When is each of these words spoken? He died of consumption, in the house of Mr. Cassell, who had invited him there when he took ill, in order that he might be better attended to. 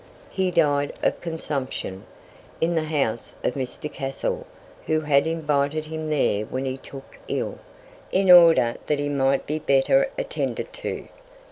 He 0.31 0.49
died 0.49 0.93
of 1.03 1.21
consumption, 1.21 2.05
in 2.59 2.73
the 2.73 2.85
house 2.85 3.35
of 3.43 3.53
Mr. 3.53 3.87
Cassell, 3.93 4.47
who 4.87 5.01
had 5.01 5.27
invited 5.27 5.85
him 5.85 6.09
there 6.09 6.43
when 6.45 6.65
he 6.65 6.75
took 6.77 7.19
ill, 7.27 7.59
in 8.11 8.31
order 8.31 8.77
that 8.87 8.97
he 8.97 9.09
might 9.09 9.45
be 9.45 9.59
better 9.59 10.09
attended 10.17 10.73
to. 10.73 11.07